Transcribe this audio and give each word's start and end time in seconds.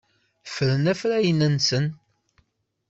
Ffren 0.49 0.85
afrayen-nsen. 0.91 1.85